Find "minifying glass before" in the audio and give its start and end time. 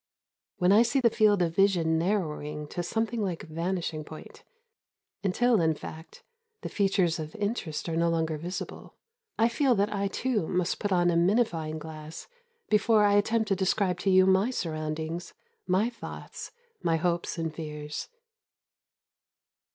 11.15-13.03